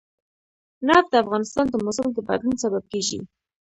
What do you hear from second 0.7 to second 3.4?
نفت د افغانستان د موسم د بدلون سبب کېږي.